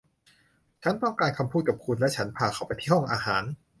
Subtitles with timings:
[0.83, 3.43] ฉันต้องการคำพูดกับคุณ และฉันพาเขาไปที่ห้องอาหาร